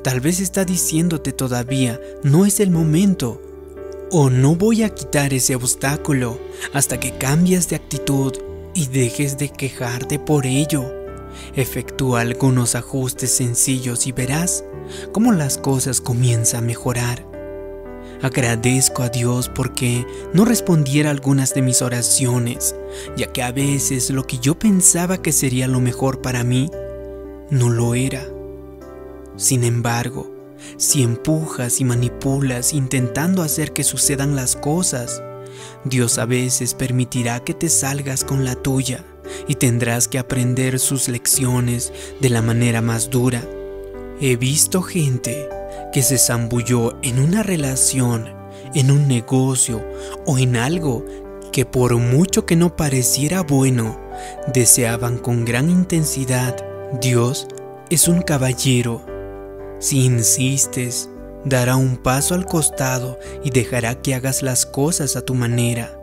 Tal 0.03 0.21
vez 0.21 0.39
está 0.39 0.63
diciéndote 0.63 1.33
todavía, 1.33 1.99
no 2.23 2.45
es 2.45 2.61
el 2.61 2.71
momento. 2.71 3.41
O 4.11 4.31
no 4.31 4.55
voy 4.55 4.81
a 4.81 4.89
quitar 4.89 5.35
ese 5.35 5.53
obstáculo 5.53 6.39
hasta 6.73 6.99
que 6.99 7.11
cambies 7.11 7.69
de 7.69 7.75
actitud 7.75 8.33
y 8.73 8.87
dejes 8.87 9.37
de 9.37 9.49
quejarte 9.49 10.17
por 10.17 10.47
ello. 10.47 10.91
Efectúa 11.55 12.21
algunos 12.21 12.73
ajustes 12.73 13.29
sencillos 13.31 14.07
y 14.07 14.11
verás 14.11 14.63
cómo 15.11 15.31
las 15.31 15.59
cosas 15.59 16.01
comienzan 16.01 16.63
a 16.63 16.67
mejorar. 16.67 17.23
Agradezco 18.23 19.03
a 19.03 19.09
Dios 19.09 19.47
porque 19.47 20.07
no 20.33 20.43
respondiera 20.43 21.11
algunas 21.11 21.53
de 21.53 21.61
mis 21.61 21.83
oraciones, 21.83 22.75
ya 23.15 23.31
que 23.31 23.43
a 23.43 23.51
veces 23.51 24.09
lo 24.09 24.25
que 24.25 24.39
yo 24.39 24.57
pensaba 24.57 25.21
que 25.21 25.31
sería 25.31 25.67
lo 25.67 25.79
mejor 25.79 26.19
para 26.19 26.43
mí, 26.43 26.71
no 27.51 27.69
lo 27.69 27.93
era. 27.93 28.25
Sin 29.37 29.63
embargo, 29.63 30.38
si 30.77 31.03
empujas 31.03 31.79
y 31.81 31.85
manipulas 31.85 32.73
intentando 32.73 33.41
hacer 33.41 33.73
que 33.73 33.83
sucedan 33.83 34.35
las 34.35 34.55
cosas, 34.55 35.21
Dios 35.83 36.17
a 36.17 36.25
veces 36.25 36.73
permitirá 36.73 37.39
que 37.41 37.53
te 37.53 37.69
salgas 37.69 38.23
con 38.23 38.45
la 38.45 38.55
tuya 38.55 39.03
y 39.47 39.55
tendrás 39.55 40.07
que 40.07 40.19
aprender 40.19 40.79
sus 40.79 41.07
lecciones 41.07 41.93
de 42.19 42.29
la 42.29 42.41
manera 42.41 42.81
más 42.81 43.09
dura. 43.09 43.43
He 44.21 44.35
visto 44.35 44.81
gente 44.81 45.47
que 45.93 46.03
se 46.03 46.17
zambulló 46.17 46.97
en 47.01 47.19
una 47.19 47.43
relación, 47.43 48.29
en 48.73 48.91
un 48.91 49.07
negocio 49.07 49.83
o 50.25 50.37
en 50.37 50.55
algo 50.55 51.05
que 51.51 51.65
por 51.65 51.95
mucho 51.97 52.45
que 52.45 52.55
no 52.55 52.75
pareciera 52.75 53.41
bueno, 53.41 53.99
deseaban 54.53 55.17
con 55.17 55.45
gran 55.45 55.69
intensidad. 55.69 56.55
Dios 57.01 57.47
es 57.89 58.07
un 58.07 58.21
caballero. 58.21 59.08
Si 59.79 60.03
insistes, 60.05 61.09
dará 61.45 61.77
un 61.77 61.97
paso 61.97 62.35
al 62.35 62.45
costado 62.45 63.17
y 63.43 63.49
dejará 63.49 64.01
que 64.01 64.13
hagas 64.13 64.43
las 64.43 64.65
cosas 64.65 65.15
a 65.15 65.21
tu 65.21 65.35
manera. 65.35 65.99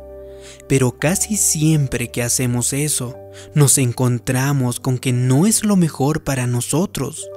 Pero 0.69 0.99
casi 0.99 1.37
siempre 1.37 2.11
que 2.11 2.23
hacemos 2.23 2.73
eso, 2.73 3.17
nos 3.55 3.79
encontramos 3.79 4.81
con 4.81 4.99
que 4.99 5.13
no 5.13 5.47
es 5.47 5.65
lo 5.65 5.77
mejor 5.77 6.25
para 6.25 6.47
nosotros. 6.47 7.29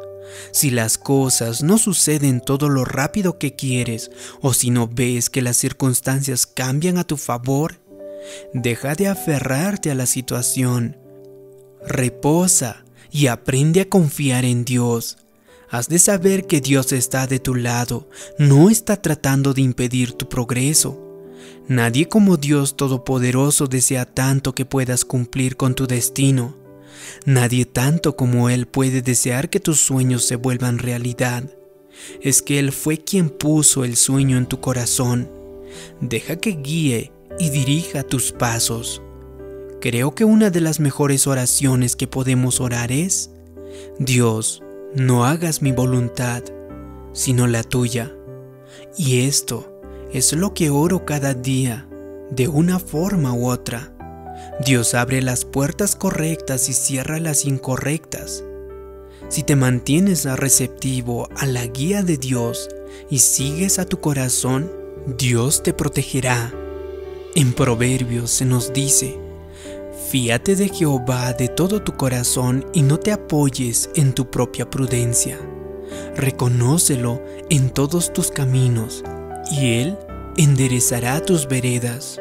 Si 0.51 0.72
las 0.72 0.98
cosas 0.98 1.63
no 1.63 1.77
suceden 1.77 2.39
todo 2.39 2.69
lo 2.69 2.86
rápido 2.86 3.38
que 3.38 3.55
quieres 3.55 4.12
o 4.41 4.53
si 4.53 4.69
no 4.69 4.88
ves 4.88 5.29
que 5.29 5.41
las 5.41 5.58
circunstancias 5.58 6.48
cambian 6.48 6.98
a 6.98 7.03
tu 7.03 7.17
favor, 7.17 7.81
deja 8.53 8.96
de 8.96 9.08
aferrarte 9.08 9.91
a 9.91 9.96
la 9.96 10.05
situación. 10.05 10.98
Reposa 11.86 12.86
y 13.12 13.27
aprende 13.27 13.81
a 13.81 13.89
confiar 13.89 14.46
en 14.46 14.65
Dios. 14.65 15.17
Has 15.72 15.88
de 15.88 16.00
saber 16.00 16.48
que 16.48 16.62
Dios 16.62 16.92
está 16.94 17.28
de 17.28 17.40
tu 17.40 17.54
lado, 17.54 18.10
no 18.40 18.72
está 18.72 19.00
tratando 19.00 19.54
de 19.54 19.62
impedir 19.62 20.14
tu 20.14 20.28
progreso. 20.28 21.00
Nadie 21.68 22.10
como 22.10 22.38
Dios 22.38 22.76
Todopoderoso 22.76 23.68
desea 23.68 24.06
tanto 24.06 24.56
que 24.56 24.66
puedas 24.66 25.06
cumplir 25.06 25.58
con 25.58 25.76
tu 25.76 25.86
destino. 25.86 26.58
Nadie 27.26 27.66
tanto 27.66 28.16
como 28.16 28.50
Él 28.50 28.66
puede 28.66 29.04
desear 29.04 29.52
que 29.52 29.60
tus 29.60 29.80
sueños 29.80 30.26
se 30.26 30.36
vuelvan 30.36 30.80
realidad. 30.80 31.44
Es 32.22 32.42
que 32.42 32.58
Él 32.58 32.72
fue 32.72 32.98
quien 32.98 33.30
puso 33.30 33.84
el 33.86 33.96
sueño 33.96 34.38
en 34.38 34.48
tu 34.48 34.60
corazón. 34.60 35.30
Deja 36.02 36.38
que 36.38 36.52
guíe 36.52 37.12
y 37.38 37.52
dirija 37.52 38.02
tus 38.02 38.32
pasos. 38.32 39.04
Creo 39.80 40.16
que 40.16 40.26
una 40.26 40.50
de 40.50 40.62
las 40.62 40.80
mejores 40.80 41.28
oraciones 41.28 41.96
que 41.96 42.08
podemos 42.08 42.60
orar 42.60 42.92
es, 42.92 43.30
Dios, 44.00 44.64
no 44.96 45.25
hagas 45.25 45.62
mi 45.62 45.72
voluntad, 45.72 46.43
sino 47.13 47.48
la 47.48 47.63
tuya. 47.63 48.12
Y 48.98 49.22
esto 49.22 49.81
es 50.12 50.34
lo 50.34 50.53
que 50.53 50.69
oro 50.69 51.05
cada 51.05 51.34
día, 51.34 51.88
de 52.31 52.48
una 52.48 52.79
forma 52.79 53.34
u 53.34 53.48
otra. 53.48 53.93
Dios 54.65 54.96
abre 54.96 55.22
las 55.22 55.46
puertas 55.46 55.96
correctas 55.96 56.69
y 56.69 56.74
cierra 56.74 57.19
las 57.19 57.46
incorrectas. 57.46 58.43
Si 59.27 59.43
te 59.43 59.55
mantienes 59.55 60.25
receptivo 60.25 61.29
a 61.36 61.46
la 61.46 61.67
guía 61.67 62.01
de 62.01 62.17
Dios 62.17 62.69
y 63.10 63.19
sigues 63.19 63.77
a 63.77 63.86
tu 63.86 64.00
corazón, 64.00 64.72
Dios 65.17 65.62
te 65.62 65.74
protegerá. 65.74 66.51
En 67.36 67.53
Proverbios 67.53 68.31
se 68.31 68.46
nos 68.46 68.74
dice, 68.74 69.19
Fíate 70.10 70.56
de 70.56 70.70
Jehová 70.70 71.34
de 71.34 71.50
todo 71.50 71.84
tu 71.84 71.96
corazón 71.96 72.66
y 72.74 72.82
no 72.82 72.98
te 72.98 73.12
apoyes 73.12 73.92
en 73.94 74.13
tu 74.13 74.32
propia 74.32 74.68
prudencia. 74.68 75.38
Reconócelo 76.16 77.22
en 77.51 77.70
todos 77.70 78.12
tus 78.12 78.32
caminos 78.32 79.04
y 79.51 79.74
Él 79.75 80.00
enderezará 80.36 81.24
tus 81.24 81.48
veredas. 81.48 82.20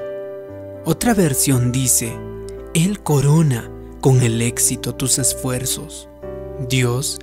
Otra 0.85 1.15
versión 1.15 1.73
dice, 1.73 2.15
Él 2.75 3.01
corona 3.01 3.71
con 4.03 4.21
el 4.21 4.43
éxito 4.43 4.95
tus 4.95 5.19
esfuerzos. 5.19 6.11
Dios 6.69 7.19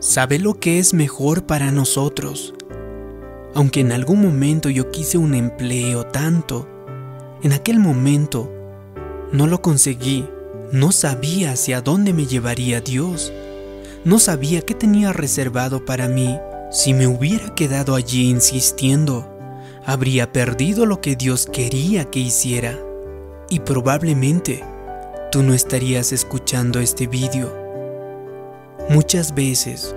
sabe 0.00 0.40
lo 0.40 0.54
que 0.54 0.80
es 0.80 0.94
mejor 0.94 1.46
para 1.46 1.70
nosotros. 1.70 2.54
Aunque 3.54 3.78
en 3.78 3.92
algún 3.92 4.20
momento 4.20 4.68
yo 4.68 4.90
quise 4.90 5.16
un 5.16 5.36
empleo 5.36 6.06
tanto, 6.06 6.66
en 7.44 7.52
aquel 7.52 7.78
momento 7.78 8.57
no 9.32 9.46
lo 9.46 9.60
conseguí. 9.62 10.26
No 10.72 10.92
sabía 10.92 11.52
hacia 11.52 11.80
dónde 11.80 12.12
me 12.12 12.26
llevaría 12.26 12.80
Dios. 12.80 13.32
No 14.04 14.18
sabía 14.18 14.62
qué 14.62 14.74
tenía 14.74 15.12
reservado 15.12 15.84
para 15.84 16.08
mí. 16.08 16.38
Si 16.70 16.92
me 16.94 17.06
hubiera 17.06 17.54
quedado 17.54 17.94
allí 17.94 18.28
insistiendo, 18.28 19.26
habría 19.86 20.32
perdido 20.32 20.86
lo 20.86 21.00
que 21.00 21.16
Dios 21.16 21.46
quería 21.46 22.04
que 22.10 22.20
hiciera. 22.20 22.78
Y 23.48 23.60
probablemente 23.60 24.62
tú 25.32 25.42
no 25.42 25.54
estarías 25.54 26.12
escuchando 26.12 26.80
este 26.80 27.06
vídeo. 27.06 27.54
Muchas 28.90 29.34
veces 29.34 29.94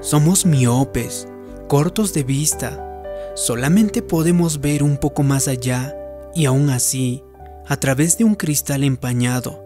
somos 0.00 0.46
miopes, 0.46 1.28
cortos 1.68 2.12
de 2.12 2.24
vista. 2.24 3.02
Solamente 3.34 4.02
podemos 4.02 4.60
ver 4.60 4.82
un 4.82 4.96
poco 4.96 5.22
más 5.22 5.48
allá 5.48 5.94
y 6.34 6.46
aún 6.46 6.70
así, 6.70 7.22
a 7.66 7.76
través 7.76 8.18
de 8.18 8.24
un 8.24 8.34
cristal 8.34 8.84
empañado. 8.84 9.64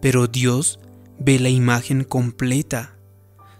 Pero 0.00 0.26
Dios 0.26 0.78
ve 1.18 1.38
la 1.38 1.48
imagen 1.48 2.04
completa. 2.04 2.96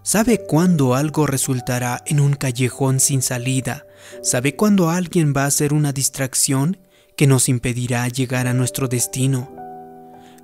Sabe 0.02 0.46
cuándo 0.46 0.94
algo 0.94 1.26
resultará 1.26 2.02
en 2.06 2.20
un 2.20 2.34
callejón 2.34 3.00
sin 3.00 3.22
salida. 3.22 3.86
Sabe 4.22 4.54
cuándo 4.54 4.90
alguien 4.90 5.34
va 5.36 5.46
a 5.46 5.50
ser 5.50 5.72
una 5.72 5.92
distracción 5.92 6.78
que 7.16 7.26
nos 7.26 7.48
impedirá 7.48 8.06
llegar 8.08 8.46
a 8.46 8.54
nuestro 8.54 8.88
destino. 8.88 9.50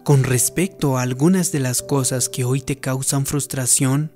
Con 0.05 0.25
respecto 0.25 0.99
a 0.99 1.03
algunas 1.03 1.53
de 1.53 1.61
las 1.61 1.83
cosas 1.83 2.29
que 2.29 2.45
hoy 2.45 2.61
te 2.61 2.79
causan 2.79 3.25
frustración, 3.25 4.11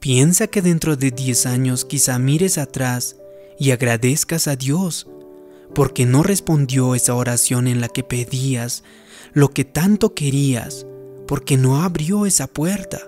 Piensa 0.00 0.46
que 0.48 0.62
dentro 0.62 0.96
de 0.96 1.10
10 1.10 1.46
años 1.46 1.84
quizá 1.84 2.18
mires 2.18 2.58
atrás 2.58 3.16
y 3.58 3.70
agradezcas 3.70 4.48
a 4.48 4.56
Dios 4.56 5.06
porque 5.74 6.06
no 6.06 6.22
respondió 6.22 6.94
esa 6.94 7.14
oración 7.14 7.66
en 7.66 7.80
la 7.80 7.88
que 7.88 8.02
pedías 8.02 8.82
lo 9.32 9.50
que 9.50 9.64
tanto 9.64 10.14
querías, 10.14 10.86
porque 11.26 11.56
no 11.56 11.82
abrió 11.82 12.26
esa 12.26 12.46
puerta. 12.46 13.00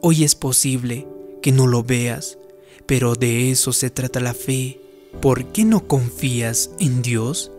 Hoy 0.00 0.24
es 0.24 0.34
posible 0.34 1.06
que 1.42 1.52
no 1.52 1.66
lo 1.66 1.84
veas, 1.84 2.38
pero 2.86 3.14
de 3.14 3.50
eso 3.50 3.72
se 3.72 3.90
trata 3.90 4.18
la 4.18 4.34
fe. 4.34 4.80
¿Por 5.20 5.46
qué 5.46 5.64
no 5.64 5.86
confías 5.86 6.70
en 6.78 7.02
Dios? 7.02 7.52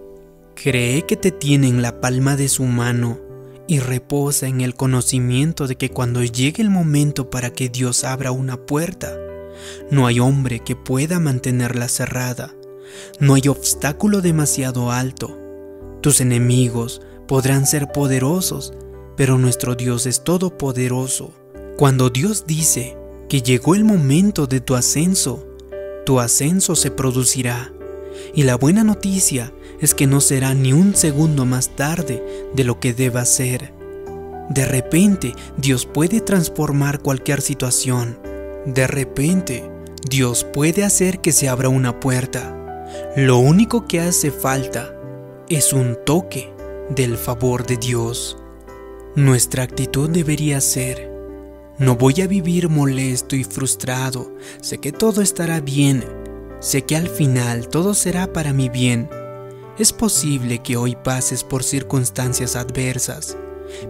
Cree 0.55 1.05
que 1.05 1.15
te 1.15 1.31
tiene 1.31 1.67
en 1.67 1.81
la 1.81 2.01
palma 2.01 2.35
de 2.35 2.49
su 2.49 2.63
mano 2.63 3.19
y 3.67 3.79
reposa 3.79 4.47
en 4.47 4.59
el 4.59 4.75
conocimiento 4.75 5.67
de 5.67 5.77
que 5.77 5.89
cuando 5.89 6.23
llegue 6.23 6.61
el 6.61 6.69
momento 6.69 7.29
para 7.29 7.53
que 7.53 7.69
Dios 7.69 8.03
abra 8.03 8.31
una 8.31 8.57
puerta, 8.57 9.15
no 9.89 10.07
hay 10.07 10.19
hombre 10.19 10.59
que 10.59 10.75
pueda 10.75 11.19
mantenerla 11.19 11.87
cerrada, 11.87 12.53
no 13.19 13.36
hay 13.36 13.48
obstáculo 13.48 14.21
demasiado 14.21 14.91
alto. 14.91 15.38
Tus 16.01 16.21
enemigos 16.21 17.01
podrán 17.27 17.65
ser 17.65 17.91
poderosos, 17.91 18.74
pero 19.15 19.38
nuestro 19.38 19.75
Dios 19.75 20.05
es 20.05 20.24
todopoderoso. 20.24 21.31
Cuando 21.77 22.10
Dios 22.10 22.45
dice 22.48 22.98
que 23.29 23.41
llegó 23.41 23.75
el 23.75 23.83
momento 23.83 24.48
de 24.48 24.60
tu 24.60 24.75
ascenso, 24.75 25.48
tu 26.05 26.19
ascenso 26.19 26.75
se 26.75 26.91
producirá. 26.91 27.71
Y 28.33 28.43
la 28.43 28.55
buena 28.55 28.83
noticia 28.83 29.53
es 29.79 29.95
que 29.95 30.07
no 30.07 30.21
será 30.21 30.53
ni 30.53 30.74
un 30.74 30.95
segundo 30.95 31.45
más 31.45 31.75
tarde 31.75 32.24
de 32.53 32.63
lo 32.63 32.79
que 32.79 32.93
deba 32.93 33.25
ser. 33.25 33.74
De 34.50 34.65
repente, 34.65 35.33
Dios 35.57 35.86
puede 35.86 36.19
transformar 36.19 37.00
cualquier 37.00 37.41
situación. 37.41 38.19
De 38.65 38.86
repente, 38.86 39.71
Dios 40.10 40.43
puede 40.43 40.83
hacer 40.83 41.19
que 41.21 41.31
se 41.31 41.48
abra 41.48 41.69
una 41.69 42.00
puerta. 42.00 42.60
Lo 43.15 43.38
único 43.38 43.86
que 43.86 44.00
hace 44.00 44.31
falta 44.31 44.93
es 45.50 45.74
un 45.74 45.98
toque 46.05 46.53
del 46.89 47.18
favor 47.18 47.65
de 47.65 47.77
Dios. 47.77 48.37
Nuestra 49.15 49.63
actitud 49.63 50.09
debería 50.09 50.61
ser, 50.61 51.11
no 51.77 51.96
voy 51.96 52.22
a 52.22 52.27
vivir 52.27 52.70
molesto 52.70 53.35
y 53.35 53.44
frustrado, 53.44 54.33
sé 54.61 54.77
que 54.77 54.92
todo 54.92 55.22
estará 55.22 55.59
bien, 55.59 56.05
sé 56.59 56.83
que 56.83 56.96
al 56.96 57.09
final 57.09 57.68
todo 57.68 57.94
será 57.94 58.31
para 58.31 58.53
mi 58.53 58.70
bien 58.70 59.09
es 59.81 59.94
posible 59.94 60.59
que 60.59 60.77
hoy 60.77 60.96
pases 60.96 61.44
por 61.44 61.63
circunstancias 61.63 62.55
adversas, 62.55 63.37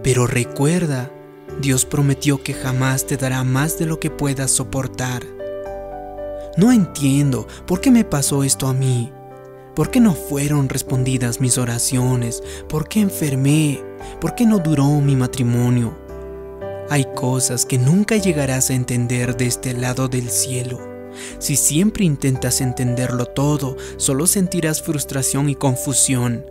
pero 0.02 0.26
recuerda, 0.26 1.10
Dios 1.60 1.84
prometió 1.84 2.42
que 2.42 2.54
jamás 2.54 3.06
te 3.06 3.18
dará 3.18 3.44
más 3.44 3.78
de 3.78 3.86
lo 3.86 4.00
que 4.00 4.08
puedas 4.08 4.52
soportar. 4.52 5.22
No 6.56 6.70
entiendo 6.70 7.46
por 7.66 7.80
qué 7.80 7.90
me 7.90 8.04
pasó 8.04 8.44
esto 8.44 8.66
a 8.66 8.74
mí. 8.74 9.10
¿Por 9.74 9.90
qué 9.90 10.00
no 10.00 10.14
fueron 10.14 10.68
respondidas 10.68 11.40
mis 11.40 11.56
oraciones? 11.56 12.42
¿Por 12.68 12.88
qué 12.88 13.00
enfermé? 13.00 13.82
¿Por 14.20 14.34
qué 14.34 14.44
no 14.44 14.58
duró 14.58 15.00
mi 15.00 15.16
matrimonio? 15.16 15.98
Hay 16.90 17.06
cosas 17.14 17.64
que 17.64 17.78
nunca 17.78 18.18
llegarás 18.18 18.68
a 18.68 18.74
entender 18.74 19.34
de 19.38 19.46
este 19.46 19.72
lado 19.72 20.08
del 20.08 20.28
cielo. 20.28 20.78
Si 21.38 21.56
siempre 21.56 22.04
intentas 22.04 22.60
entenderlo 22.60 23.24
todo, 23.24 23.78
solo 23.96 24.26
sentirás 24.26 24.82
frustración 24.82 25.48
y 25.48 25.54
confusión. 25.54 26.44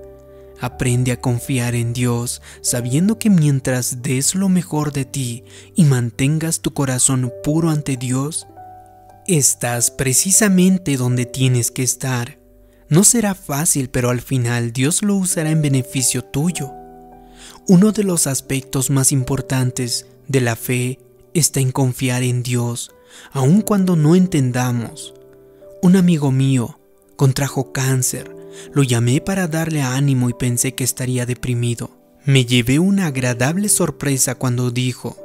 Aprende 0.59 1.11
a 1.11 1.21
confiar 1.21 1.75
en 1.75 1.93
Dios, 1.93 2.41
sabiendo 2.61 3.19
que 3.19 3.29
mientras 3.29 4.01
des 4.01 4.33
lo 4.33 4.49
mejor 4.49 4.93
de 4.93 5.05
ti 5.05 5.43
y 5.75 5.85
mantengas 5.85 6.61
tu 6.61 6.73
corazón 6.73 7.31
puro 7.43 7.69
ante 7.69 7.97
Dios, 7.97 8.47
estás 9.37 9.91
precisamente 9.91 10.97
donde 10.97 11.25
tienes 11.25 11.71
que 11.71 11.83
estar. 11.83 12.39
No 12.89 13.03
será 13.03 13.35
fácil, 13.35 13.89
pero 13.89 14.09
al 14.09 14.21
final 14.21 14.73
Dios 14.73 15.01
lo 15.01 15.15
usará 15.15 15.51
en 15.51 15.61
beneficio 15.61 16.23
tuyo. 16.23 16.71
Uno 17.67 17.91
de 17.93 18.03
los 18.03 18.27
aspectos 18.27 18.89
más 18.89 19.11
importantes 19.11 20.07
de 20.27 20.41
la 20.41 20.55
fe 20.55 20.99
está 21.33 21.61
en 21.61 21.71
confiar 21.71 22.23
en 22.23 22.43
Dios, 22.43 22.91
aun 23.31 23.61
cuando 23.61 23.95
no 23.95 24.15
entendamos. 24.15 25.13
Un 25.81 25.95
amigo 25.95 26.31
mío 26.31 26.79
contrajo 27.15 27.71
cáncer. 27.71 28.35
Lo 28.73 28.83
llamé 28.83 29.21
para 29.21 29.47
darle 29.47 29.81
ánimo 29.81 30.29
y 30.29 30.33
pensé 30.33 30.73
que 30.73 30.83
estaría 30.83 31.25
deprimido. 31.25 31.91
Me 32.25 32.45
llevé 32.45 32.79
una 32.79 33.07
agradable 33.07 33.69
sorpresa 33.69 34.35
cuando 34.35 34.69
dijo, 34.69 35.15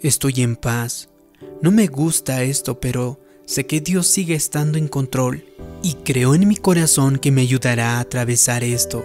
estoy 0.00 0.42
en 0.42 0.56
paz. 0.56 1.08
No 1.62 1.70
me 1.70 1.86
gusta 1.86 2.42
esto, 2.42 2.78
pero 2.80 3.21
sé 3.44 3.66
que 3.66 3.80
Dios 3.80 4.06
sigue 4.06 4.34
estando 4.34 4.78
en 4.78 4.88
control 4.88 5.44
y 5.82 5.94
creo 6.04 6.34
en 6.34 6.48
mi 6.48 6.56
corazón 6.56 7.18
que 7.18 7.30
me 7.30 7.42
ayudará 7.42 7.96
a 7.96 8.00
atravesar 8.00 8.64
esto. 8.64 9.04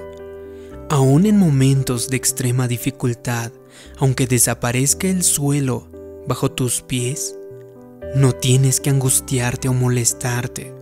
Aún 0.90 1.26
en 1.26 1.38
momentos 1.38 2.10
de 2.10 2.18
extrema 2.18 2.68
dificultad, 2.68 3.52
aunque 3.98 4.28
desaparezca 4.28 5.08
el 5.08 5.24
suelo 5.24 5.88
bajo 6.28 6.52
tus 6.52 6.82
pies, 6.82 7.36
no 8.16 8.32
tienes 8.34 8.80
que 8.80 8.90
angustiarte 8.90 9.68
o 9.68 9.74
molestarte. 9.74 10.74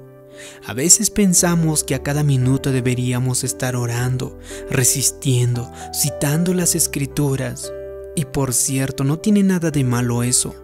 A 0.66 0.74
veces 0.74 1.10
pensamos 1.10 1.84
que 1.84 1.96
a 1.96 2.04
cada 2.04 2.24
minuto 2.24 2.72
deberíamos 2.72 3.44
estar 3.44 3.76
orando, 3.76 4.38
resistiendo, 4.70 5.72
citando 5.94 6.54
las 6.54 6.76
escrituras. 6.76 7.72
Y 8.16 8.26
por 8.26 8.54
cierto, 8.54 9.04
no 9.04 9.20
tiene 9.20 9.44
nada 9.44 9.72
de 9.72 9.84
malo 9.84 10.24
eso. 10.24 10.56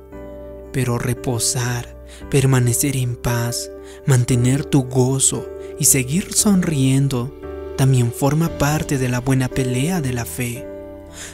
Pero 0.71 0.97
reposar, 0.97 2.00
permanecer 2.29 2.97
en 2.97 3.15
paz, 3.15 3.71
mantener 4.05 4.65
tu 4.65 4.83
gozo 4.83 5.47
y 5.79 5.85
seguir 5.85 6.33
sonriendo 6.33 7.33
también 7.77 8.11
forma 8.11 8.57
parte 8.57 8.97
de 8.97 9.09
la 9.09 9.19
buena 9.19 9.47
pelea 9.47 10.01
de 10.01 10.13
la 10.13 10.25
fe. 10.25 10.67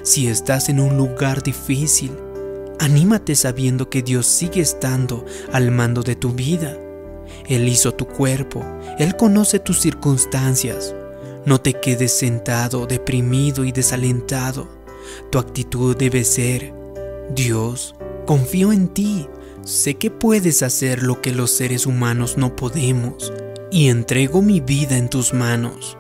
Si 0.04 0.28
estás 0.28 0.70
en 0.70 0.80
un 0.80 0.98
lugar 0.98 1.44
difícil, 1.44 2.12
Anímate 2.80 3.36
sabiendo 3.36 3.90
que 3.90 4.04
Dios 4.04 4.28
sigue 4.28 4.62
estando 4.62 5.26
al 5.52 5.72
mando 5.72 6.04
de 6.04 6.16
tu 6.16 6.34
vida. 6.34 6.78
Él 7.48 7.68
hizo 7.68 7.94
tu 7.94 8.06
cuerpo, 8.06 8.63
Él 9.00 9.16
conoce 9.16 9.60
tus 9.60 9.80
circunstancias. 9.80 10.94
No 11.46 11.60
te 11.60 11.74
quedes 11.74 12.13
sentado, 12.13 12.86
deprimido 12.86 13.66
y 13.66 13.72
desalentado. 13.72 14.68
Tu 15.32 15.40
actitud 15.40 15.96
debe 15.98 16.24
ser, 16.24 16.74
Dios, 17.34 17.96
confío 18.26 18.72
en 18.72 18.90
ti, 18.90 19.28
sé 19.63 19.96
que 19.96 20.12
puedes 20.12 20.63
hacer 20.63 21.04
lo 21.04 21.22
que 21.22 21.32
los 21.32 21.52
seres 21.52 21.86
humanos 21.86 22.38
no 22.38 22.56
podemos, 22.56 23.34
y 23.72 23.89
entrego 23.89 24.41
mi 24.41 24.60
vida 24.60 24.98
en 24.98 25.10
tus 25.10 25.34
manos. 25.34 25.98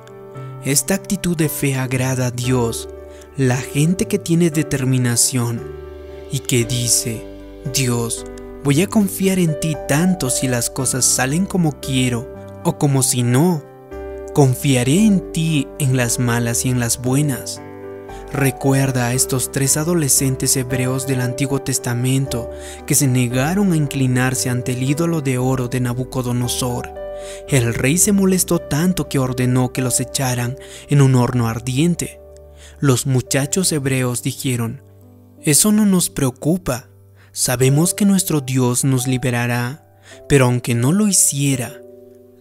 Esta 0.63 0.95
actitud 0.95 1.37
de 1.37 1.49
fe 1.49 1.75
agrada 1.75 2.27
a 2.27 2.31
Dios. 2.31 2.89
La 3.37 3.57
gente 3.57 4.05
que 4.05 4.19
tiene 4.19 4.49
determinación 4.49 5.61
y 6.31 6.39
que 6.39 6.65
dice, 6.65 7.25
Dios, 7.73 8.25
voy 8.63 8.81
a 8.81 8.87
confiar 8.87 9.39
en 9.39 9.59
ti 9.59 9.75
tanto 9.87 10.29
si 10.29 10.47
las 10.47 10.69
cosas 10.69 11.05
salen 11.05 11.45
como 11.45 11.79
quiero 11.79 12.27
o 12.63 12.77
como 12.77 13.03
si 13.03 13.23
no. 13.23 13.63
Confiaré 14.33 15.05
en 15.05 15.31
ti 15.31 15.67
en 15.79 15.95
las 15.95 16.19
malas 16.19 16.65
y 16.65 16.69
en 16.69 16.79
las 16.79 17.01
buenas. 17.01 17.61
Recuerda 18.37 19.07
a 19.07 19.13
estos 19.15 19.51
tres 19.51 19.77
adolescentes 19.77 20.55
hebreos 20.57 21.07
del 21.07 21.21
Antiguo 21.21 21.63
Testamento 21.63 22.51
que 22.85 22.93
se 22.93 23.07
negaron 23.07 23.71
a 23.71 23.75
inclinarse 23.75 24.51
ante 24.51 24.73
el 24.73 24.83
ídolo 24.83 25.21
de 25.21 25.39
oro 25.39 25.69
de 25.69 25.79
Nabucodonosor 25.79 26.93
El 27.47 27.73
rey 27.73 27.97
se 27.97 28.11
molestó 28.11 28.59
tanto 28.59 29.09
que 29.09 29.17
ordenó 29.17 29.73
que 29.73 29.81
los 29.81 29.99
echaran 29.99 30.55
en 30.87 31.01
un 31.01 31.15
horno 31.15 31.47
ardiente. 31.47 32.21
Los 32.79 33.07
muchachos 33.07 33.71
hebreos 33.71 34.21
dijeron, 34.21 34.83
Eso 35.41 35.71
no 35.71 35.87
nos 35.87 36.11
preocupa, 36.11 36.89
sabemos 37.31 37.95
que 37.95 38.05
nuestro 38.05 38.41
Dios 38.41 38.83
nos 38.83 39.07
liberará, 39.07 39.97
pero 40.29 40.45
aunque 40.45 40.75
no 40.75 40.91
lo 40.91 41.07
hiciera, 41.07 41.81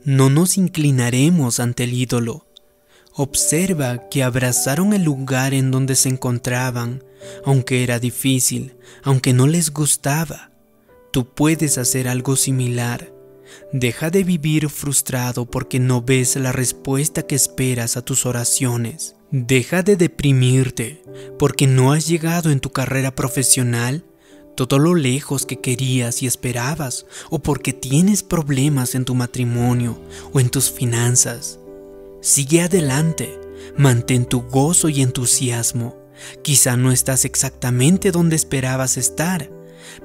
no 0.05 0.29
nos 0.29 0.59
inclinaremos 0.59 1.59
ante 1.59 1.85
el 1.85 1.95
ídolo. 1.95 2.46
Observa 3.19 4.11
que 4.11 4.23
abrazaron 4.23 4.93
el 4.93 5.03
lugar 5.03 5.55
en 5.55 5.71
donde 5.71 5.97
se 5.97 6.11
encontraban, 6.11 7.03
aunque 7.47 7.83
era 7.83 7.99
difícil, 7.99 8.77
aunque 9.03 9.33
no 9.33 9.47
les 9.47 9.73
gustaba. 9.73 10.51
Tú 11.13 11.33
puedes 11.33 11.79
hacer 11.79 12.09
algo 12.09 12.37
similar. 12.37 13.15
Deja 13.73 14.11
de 14.11 14.23
vivir 14.23 14.69
frustrado 14.69 15.47
porque 15.47 15.81
no 15.81 16.03
ves 16.03 16.37
la 16.37 16.53
respuesta 16.53 17.23
que 17.23 17.37
esperas 17.37 17.97
a 17.97 18.03
tus 18.03 18.27
oraciones. 18.27 19.17
Deja 19.31 19.83
de 19.83 19.97
deprimirte 19.97 21.03
porque 21.39 21.67
no 21.67 21.93
has 21.93 22.07
llegado 22.07 22.51
en 22.51 22.61
tu 22.61 22.71
carrera 22.71 23.15
profesional 23.15 24.05
todo 24.57 24.79
lo 24.79 24.95
lejos 24.95 25.47
que 25.47 25.61
querías 25.61 26.23
y 26.23 26.27
esperabas 26.27 27.07
o 27.31 27.39
porque 27.39 27.73
tienes 27.73 28.23
problemas 28.23 28.95
en 28.95 29.07
tu 29.07 29.15
matrimonio 29.15 29.99
o 30.35 30.41
en 30.41 30.51
tus 30.51 30.71
finanzas. 30.71 31.61
Sigue 32.21 32.63
adelante, 32.63 33.39
mantén 33.77 34.25
tu 34.25 34.43
gozo 34.43 34.89
y 34.89 35.03
entusiasmo. 35.03 35.97
Quizá 36.43 36.77
no 36.77 36.91
estás 36.91 37.25
exactamente 37.25 38.11
donde 38.11 38.37
esperabas 38.37 38.97
estar, 38.97 39.51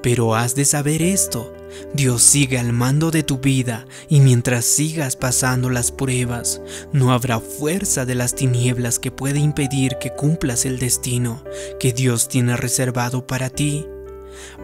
pero 0.02 0.34
has 0.34 0.54
de 0.54 0.64
saber 0.64 1.02
esto. 1.02 1.52
Dios 1.94 2.22
sigue 2.22 2.58
al 2.58 2.74
mando 2.74 3.10
de 3.10 3.22
tu 3.22 3.38
vida 3.38 3.86
y 4.10 4.20
mientras 4.20 4.66
sigas 4.66 5.16
pasando 5.16 5.70
las 5.70 5.90
pruebas, 5.90 6.60
no 6.92 7.12
habrá 7.12 7.40
fuerza 7.40 8.04
de 8.04 8.14
las 8.14 8.34
tinieblas 8.34 8.98
que 8.98 9.10
pueda 9.10 9.38
impedir 9.38 9.96
que 9.98 10.12
cumplas 10.12 10.66
el 10.66 10.78
destino 10.78 11.42
que 11.80 11.94
Dios 11.94 12.28
tiene 12.28 12.56
reservado 12.56 13.26
para 13.26 13.48
ti. 13.48 13.86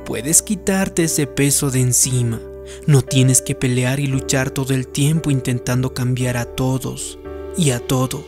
Puedes 0.04 0.42
quitarte 0.42 1.04
ese 1.04 1.26
peso 1.26 1.70
de 1.70 1.80
encima. 1.80 2.40
No 2.86 3.00
tienes 3.00 3.40
que 3.40 3.54
pelear 3.54 4.00
y 4.00 4.06
luchar 4.06 4.50
todo 4.50 4.74
el 4.74 4.86
tiempo 4.86 5.30
intentando 5.30 5.94
cambiar 5.94 6.36
a 6.36 6.44
todos 6.44 7.18
y 7.58 7.72
a 7.72 7.80
todo. 7.80 8.24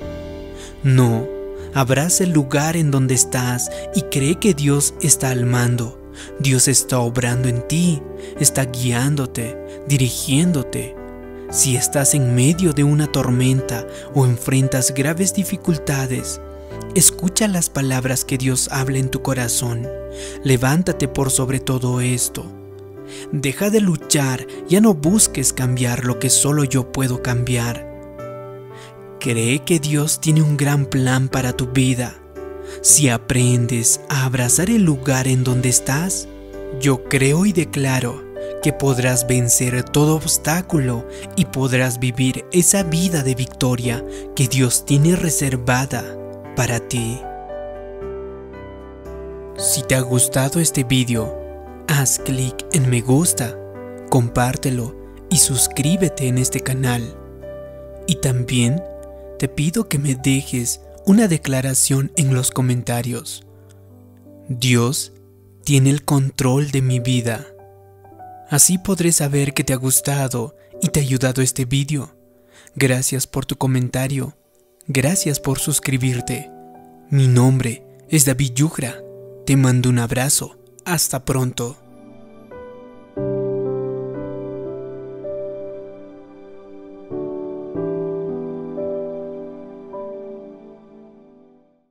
No, 0.83 1.27
abraza 1.73 2.25
el 2.25 2.33
lugar 2.33 2.77
en 2.77 2.91
donde 2.91 3.15
estás 3.15 3.71
y 3.95 4.03
cree 4.03 4.39
que 4.39 4.53
Dios 4.53 4.95
está 5.01 5.31
al 5.31 5.47
mando. 5.47 5.99
Dios 6.41 6.69
está 6.69 6.99
obrando 6.99 7.49
en 7.49 7.67
ti, 7.67 8.03
está 8.39 8.67
guiándote, 8.67 9.57
dirigiéndote. 9.89 10.97
Si 11.51 11.77
estás 11.77 12.15
en 12.15 12.35
medio 12.35 12.73
de 12.73 12.85
una 12.85 13.07
tormenta 13.07 13.87
o 14.15 14.27
enfrentas 14.27 14.93
graves 14.93 15.33
dificultades, 15.33 16.41
escucha 16.95 17.49
las 17.49 17.71
palabras 17.71 18.25
que 18.25 18.37
Dios 18.37 18.69
habla 18.71 18.99
en 18.99 19.11
tu 19.11 19.23
corazón. 19.23 19.89
Levántate 20.45 21.09
por 21.09 21.31
sobre 21.31 21.61
todo 21.61 22.01
esto. 22.01 22.45
Deja 23.33 23.71
de 23.71 23.81
luchar, 23.81 24.47
ya 24.69 24.81
no 24.81 24.95
busques 24.95 25.53
cambiar 25.53 26.05
lo 26.05 26.19
que 26.19 26.31
solo 26.31 26.65
yo 26.65 26.93
puedo 26.93 27.23
cambiar. 27.23 27.90
Cree 29.21 29.59
que 29.59 29.79
Dios 29.79 30.19
tiene 30.19 30.41
un 30.41 30.57
gran 30.57 30.87
plan 30.87 31.29
para 31.29 31.53
tu 31.53 31.67
vida. 31.67 32.15
Si 32.81 33.11
aprendes 33.11 34.01
a 34.09 34.25
abrazar 34.25 34.71
el 34.71 34.83
lugar 34.83 35.29
en 35.29 35.45
donde 35.45 35.69
estás, 35.69 36.27
yo 36.81 37.05
creo 37.05 37.45
y 37.45 37.53
declaro 37.53 38.25
que 38.63 38.73
podrás 38.73 39.27
vencer 39.27 39.83
todo 39.83 40.17
obstáculo 40.17 41.07
y 41.37 41.45
podrás 41.45 42.01
vivir 42.01 42.47
esa 42.51 42.83
vida 42.83 43.23
de 43.23 43.35
victoria 43.35 44.03
que 44.35 44.49
Dios 44.49 44.87
tiene 44.87 45.15
reservada 45.17 46.03
para 46.57 46.81
ti. 46.81 47.21
Si 49.59 49.83
te 49.83 49.97
ha 49.97 50.01
gustado 50.01 50.61
este 50.61 50.83
video, 50.83 51.39
haz 51.89 52.19
clic 52.21 52.65
en 52.73 52.89
me 52.89 53.03
gusta, 53.03 53.55
compártelo 54.09 54.97
y 55.29 55.37
suscríbete 55.37 56.27
en 56.27 56.39
este 56.39 56.61
canal. 56.61 57.03
Y 58.07 58.15
también 58.17 58.83
te 59.41 59.49
pido 59.49 59.89
que 59.89 59.99
me 59.99 60.17
dejes 60.17 60.83
una 61.07 61.27
declaración 61.27 62.13
en 62.17 62.35
los 62.35 62.51
comentarios. 62.51 63.47
Dios 64.51 65.15
tiene 65.65 65.89
el 65.89 66.05
control 66.05 66.71
de 66.71 66.83
mi 66.83 67.01
vida. 67.01 67.47
Así 68.51 68.77
podré 68.77 69.13
saber 69.13 69.55
que 69.55 69.65
te 69.65 69.73
ha 69.73 69.77
gustado 69.77 70.57
y 70.83 70.89
te 70.89 71.01
ha 71.01 71.03
ayudado 71.03 71.41
este 71.41 71.65
vídeo. 71.65 72.15
Gracias 72.77 73.27
por 73.27 73.47
tu 73.47 73.57
comentario. 73.57 74.37
Gracias 74.89 75.41
por 75.41 75.59
suscribirte. 75.59 76.51
Mi 77.09 77.27
nombre 77.27 77.83
es 78.11 78.27
David 78.27 78.53
Yugra. 78.53 79.03
Te 79.47 79.57
mando 79.57 79.89
un 79.89 80.01
abrazo. 80.01 80.59
Hasta 80.85 81.25
pronto. 81.25 81.80